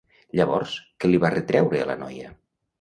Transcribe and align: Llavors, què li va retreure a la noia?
Llavors, 0.39 0.73
què 1.03 1.11
li 1.13 1.21
va 1.27 1.33
retreure 1.37 1.85
a 1.85 1.89
la 1.93 2.01
noia? 2.03 2.37